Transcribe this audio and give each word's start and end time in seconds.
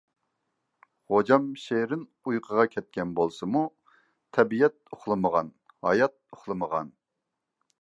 غوجام 1.15 1.43
شېرىن 1.63 2.05
ئۇيقۇغا 2.31 2.65
كەتكەن 2.75 3.11
بولسىمۇ... 3.19 3.63
تەبىئەت 4.39 4.79
ئۇخلىمىغان، 4.97 5.53
ھايات 5.89 6.17
ئۇخلىمىغان، 6.39 6.91